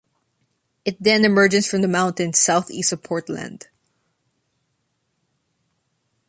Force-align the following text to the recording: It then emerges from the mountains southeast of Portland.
It 0.83 0.97
then 0.99 1.23
emerges 1.23 1.67
from 1.67 1.83
the 1.83 1.87
mountains 1.87 2.39
southeast 2.39 2.91
of 2.91 3.03
Portland. 3.03 3.67